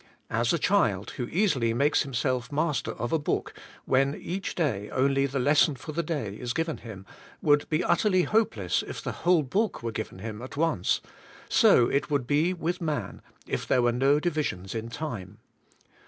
[0.31, 3.53] As a child, who easily makes himself master of a book,
[3.85, 7.05] when each day only the lesson for the day is given him,
[7.39, 11.01] would be utterly hopeless if the whole book were given him at once;
[11.49, 15.37] so it would be with man, if there were no divisions in time.